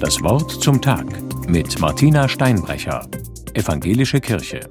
Das 0.00 0.20
Wort 0.22 0.50
zum 0.50 0.82
Tag 0.82 1.06
mit 1.48 1.80
Martina 1.80 2.28
Steinbrecher, 2.28 3.08
Evangelische 3.54 4.20
Kirche. 4.20 4.68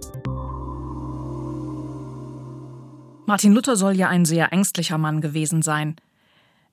Martin 3.26 3.54
Luther 3.54 3.76
soll 3.76 3.94
ja 3.94 4.08
ein 4.08 4.26
sehr 4.26 4.54
ängstlicher 4.54 5.00
Mann 5.00 5.22
gewesen 5.22 5.64
sein. 5.64 5.96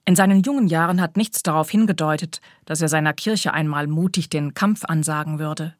In 0.04 0.16
seinen 0.16 0.42
jungen 0.42 0.66
Jahren 0.66 1.00
hat 1.00 1.16
nichts 1.16 1.42
darauf 1.42 1.70
hingedeutet, 1.70 2.42
dass 2.66 2.82
er 2.82 2.88
seiner 2.88 3.14
Kirche 3.14 3.54
einmal 3.54 3.86
mutig 3.86 4.28
den 4.28 4.52
Kampf 4.52 4.84
ansagen 4.84 5.38
würde. 5.38 5.74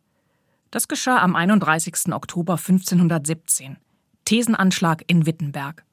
Das 0.70 0.88
geschah 0.88 1.18
am 1.18 1.36
31. 1.36 2.10
Oktober 2.14 2.54
1517. 2.54 3.76
Thesenanschlag 4.24 5.04
in 5.08 5.26
Wittenberg. 5.26 5.84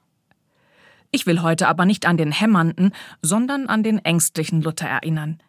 Ich 1.12 1.26
will 1.26 1.42
heute 1.42 1.68
aber 1.68 1.84
nicht 1.84 2.06
an 2.06 2.16
den 2.16 2.32
hämmernden, 2.32 2.94
sondern 3.22 3.68
an 3.68 3.84
den 3.84 4.00
ängstlichen 4.00 4.62
Luther 4.62 4.88
erinnern. 4.88 5.42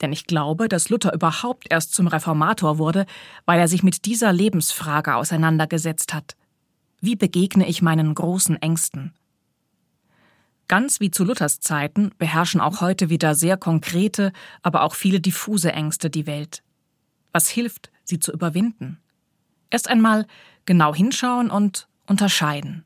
Denn 0.00 0.12
ich 0.12 0.26
glaube, 0.26 0.68
dass 0.68 0.88
Luther 0.88 1.12
überhaupt 1.12 1.66
erst 1.70 1.94
zum 1.94 2.06
Reformator 2.06 2.78
wurde, 2.78 3.06
weil 3.46 3.58
er 3.58 3.68
sich 3.68 3.82
mit 3.82 4.04
dieser 4.04 4.32
Lebensfrage 4.32 5.16
auseinandergesetzt 5.16 6.14
hat. 6.14 6.36
Wie 7.00 7.16
begegne 7.16 7.68
ich 7.68 7.82
meinen 7.82 8.14
großen 8.14 8.60
Ängsten? 8.60 9.12
Ganz 10.68 11.00
wie 11.00 11.10
zu 11.10 11.24
Luthers 11.24 11.60
Zeiten 11.60 12.12
beherrschen 12.18 12.60
auch 12.60 12.80
heute 12.80 13.08
wieder 13.08 13.34
sehr 13.34 13.56
konkrete, 13.56 14.32
aber 14.62 14.82
auch 14.82 14.94
viele 14.94 15.20
diffuse 15.20 15.72
Ängste 15.72 16.10
die 16.10 16.26
Welt. 16.26 16.62
Was 17.32 17.48
hilft, 17.48 17.90
sie 18.04 18.20
zu 18.20 18.32
überwinden? 18.32 18.98
Erst 19.70 19.88
einmal 19.88 20.26
genau 20.66 20.94
hinschauen 20.94 21.50
und 21.50 21.88
unterscheiden. 22.06 22.84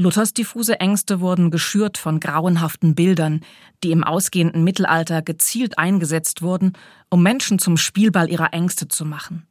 Luthers 0.00 0.32
diffuse 0.32 0.80
Ängste 0.80 1.20
wurden 1.20 1.50
geschürt 1.50 1.98
von 1.98 2.20
grauenhaften 2.20 2.94
Bildern, 2.94 3.42
die 3.84 3.90
im 3.90 4.02
ausgehenden 4.02 4.64
Mittelalter 4.64 5.20
gezielt 5.20 5.76
eingesetzt 5.76 6.40
wurden, 6.40 6.72
um 7.10 7.22
Menschen 7.22 7.58
zum 7.58 7.76
Spielball 7.76 8.30
ihrer 8.30 8.54
Ängste 8.54 8.88
zu 8.88 9.04
machen. 9.04 9.46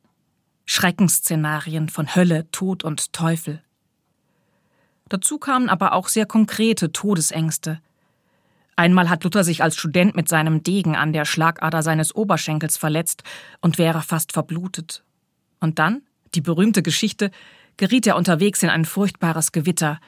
Schreckensszenarien 0.65 1.87
von 1.87 2.15
Hölle, 2.15 2.49
Tod 2.49 2.83
und 2.83 3.13
Teufel. 3.13 3.61
Dazu 5.07 5.37
kamen 5.37 5.69
aber 5.69 5.93
auch 5.93 6.07
sehr 6.07 6.25
konkrete 6.25 6.91
Todesängste. 6.91 7.79
Einmal 8.75 9.07
hat 9.07 9.23
Luther 9.25 9.43
sich 9.43 9.61
als 9.61 9.75
Student 9.75 10.15
mit 10.15 10.29
seinem 10.29 10.63
Degen 10.63 10.95
an 10.95 11.13
der 11.13 11.25
Schlagader 11.25 11.83
seines 11.83 12.15
Oberschenkels 12.15 12.75
verletzt 12.75 13.21
und 13.61 13.77
wäre 13.77 14.01
fast 14.01 14.31
verblutet. 14.31 15.03
Und 15.59 15.77
dann, 15.77 16.01
die 16.33 16.41
berühmte 16.41 16.81
Geschichte, 16.81 17.29
geriet 17.77 18.07
er 18.07 18.15
unterwegs 18.15 18.63
in 18.63 18.69
ein 18.69 18.85
furchtbares 18.85 19.51
Gewitter, 19.51 19.99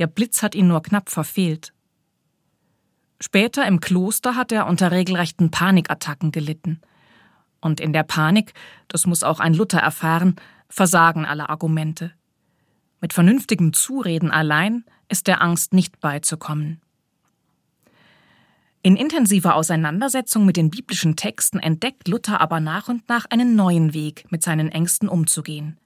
der 0.00 0.08
Blitz 0.08 0.42
hat 0.42 0.56
ihn 0.56 0.66
nur 0.66 0.82
knapp 0.82 1.10
verfehlt. 1.10 1.72
Später 3.20 3.66
im 3.66 3.80
Kloster 3.80 4.34
hat 4.34 4.50
er 4.50 4.66
unter 4.66 4.90
regelrechten 4.90 5.50
Panikattacken 5.50 6.32
gelitten. 6.32 6.80
Und 7.60 7.80
in 7.80 7.92
der 7.92 8.02
Panik, 8.02 8.54
das 8.88 9.06
muss 9.06 9.22
auch 9.22 9.40
ein 9.40 9.52
Luther 9.52 9.78
erfahren, 9.78 10.36
versagen 10.70 11.26
alle 11.26 11.50
Argumente. 11.50 12.12
Mit 13.02 13.12
vernünftigem 13.12 13.74
Zureden 13.74 14.30
allein 14.30 14.84
ist 15.10 15.26
der 15.26 15.42
Angst 15.42 15.74
nicht 15.74 16.00
beizukommen. 16.00 16.80
In 18.82 18.96
intensiver 18.96 19.54
Auseinandersetzung 19.54 20.46
mit 20.46 20.56
den 20.56 20.70
biblischen 20.70 21.16
Texten 21.16 21.58
entdeckt 21.58 22.08
Luther 22.08 22.40
aber 22.40 22.60
nach 22.60 22.88
und 22.88 23.06
nach 23.10 23.26
einen 23.28 23.54
neuen 23.54 23.92
Weg, 23.92 24.24
mit 24.30 24.42
seinen 24.42 24.70
Ängsten 24.70 25.06
umzugehen. 25.10 25.76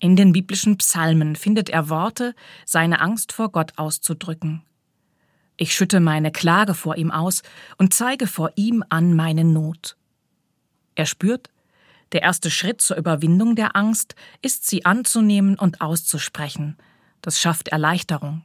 In 0.00 0.14
den 0.14 0.32
biblischen 0.32 0.78
Psalmen 0.78 1.34
findet 1.34 1.70
er 1.70 1.88
Worte, 1.88 2.34
seine 2.64 3.00
Angst 3.00 3.32
vor 3.32 3.50
Gott 3.50 3.72
auszudrücken. 3.76 4.62
Ich 5.56 5.74
schütte 5.74 5.98
meine 5.98 6.30
Klage 6.30 6.74
vor 6.74 6.96
ihm 6.96 7.10
aus 7.10 7.42
und 7.78 7.92
zeige 7.92 8.28
vor 8.28 8.52
ihm 8.54 8.84
an 8.90 9.14
meine 9.14 9.42
Not. 9.42 9.96
Er 10.94 11.06
spürt, 11.06 11.50
der 12.12 12.22
erste 12.22 12.48
Schritt 12.50 12.80
zur 12.80 12.96
Überwindung 12.96 13.56
der 13.56 13.74
Angst 13.74 14.14
ist, 14.40 14.68
sie 14.68 14.84
anzunehmen 14.84 15.58
und 15.58 15.80
auszusprechen. 15.80 16.76
Das 17.20 17.40
schafft 17.40 17.68
Erleichterung. 17.68 18.44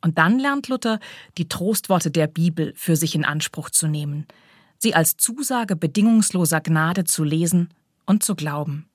Und 0.00 0.18
dann 0.18 0.40
lernt 0.40 0.68
Luther, 0.68 0.98
die 1.38 1.48
Trostworte 1.48 2.10
der 2.10 2.26
Bibel 2.26 2.72
für 2.76 2.96
sich 2.96 3.14
in 3.14 3.24
Anspruch 3.24 3.70
zu 3.70 3.86
nehmen, 3.86 4.26
sie 4.78 4.94
als 4.94 5.16
Zusage 5.16 5.76
bedingungsloser 5.76 6.60
Gnade 6.60 7.04
zu 7.04 7.22
lesen 7.22 7.72
und 8.06 8.22
zu 8.22 8.34
glauben. 8.34 8.87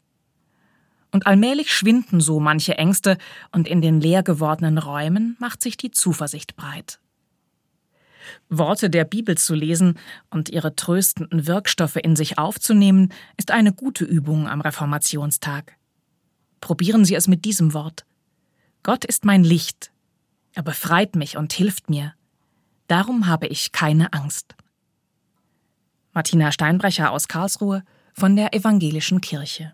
Und 1.13 1.27
allmählich 1.27 1.71
schwinden 1.71 2.19
so 2.19 2.39
manche 2.39 2.77
Ängste, 2.77 3.19
und 3.51 3.67
in 3.67 3.81
den 3.81 4.01
leer 4.01 4.23
gewordenen 4.23 4.79
Räumen 4.79 5.37
macht 5.39 5.61
sich 5.61 5.77
die 5.77 5.91
Zuversicht 5.91 6.55
breit. 6.55 6.99
Worte 8.49 8.89
der 8.89 9.05
Bibel 9.05 9.37
zu 9.37 9.53
lesen 9.53 9.99
und 10.31 10.49
ihre 10.49 10.75
tröstenden 10.75 11.45
Wirkstoffe 11.45 11.97
in 11.97 12.15
sich 12.15 12.39
aufzunehmen, 12.39 13.13
ist 13.37 13.51
eine 13.51 13.73
gute 13.73 14.05
Übung 14.05 14.47
am 14.47 14.59
Reformationstag. 14.61 15.75
Probieren 16.61 17.05
Sie 17.05 17.13
es 17.13 17.27
mit 17.27 17.45
diesem 17.45 17.73
Wort. 17.75 18.05
Gott 18.81 19.05
ist 19.05 19.23
mein 19.23 19.43
Licht. 19.43 19.91
Er 20.53 20.63
befreit 20.63 21.15
mich 21.15 21.37
und 21.37 21.53
hilft 21.53 21.91
mir. 21.91 22.15
Darum 22.87 23.27
habe 23.27 23.45
ich 23.47 23.71
keine 23.71 24.13
Angst. 24.13 24.55
Martina 26.11 26.51
Steinbrecher 26.51 27.11
aus 27.11 27.27
Karlsruhe 27.27 27.83
von 28.13 28.35
der 28.35 28.53
Evangelischen 28.53 29.21
Kirche. 29.21 29.71